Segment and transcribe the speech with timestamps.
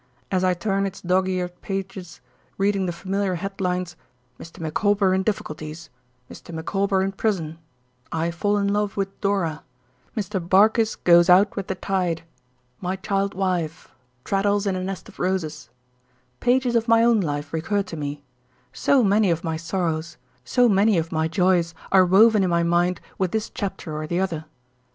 [0.31, 2.21] As I turn its dog eared pages,
[2.57, 3.95] reading the familiar headlines
[4.39, 4.59] "Mr.
[4.59, 5.91] Micawber in difficulties,"
[6.27, 6.51] "Mr.
[6.51, 7.59] Micawber in prison,"
[8.11, 9.61] "I fall in love with Dora,"
[10.17, 10.39] "Mr.
[10.39, 12.23] Barkis goes out with the tide,"
[12.79, 13.89] "My child wife,"
[14.23, 18.23] "Traddles in a nest of roses"—pages of my own life recur to me;
[18.73, 22.99] so many of my sorrows, so many of my joys are woven in my mind
[23.19, 24.45] with this chapter or the other.